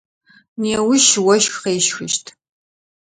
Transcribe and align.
Неущ 0.61 1.07
ощх 1.33 1.55
къещхыщт. 1.63 2.25